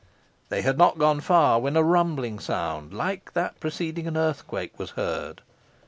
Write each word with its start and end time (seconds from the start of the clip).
They 0.49 0.63
had 0.63 0.79
not 0.79 0.97
gone 0.97 1.21
far 1.21 1.59
when 1.59 1.77
a 1.77 1.83
rumbling 1.83 2.39
sound 2.39 2.91
like 2.91 3.33
that 3.33 3.59
preceding 3.59 4.07
an 4.07 4.17
earthquake 4.17 4.79
was 4.79 4.89
heard. 4.97 5.43